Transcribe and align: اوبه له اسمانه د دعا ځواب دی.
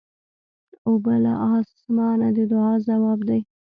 اوبه 0.87 1.15
له 1.23 1.33
اسمانه 1.59 2.27
د 2.35 2.37
دعا 2.51 2.73
ځواب 2.87 3.19
دی. 3.29 3.39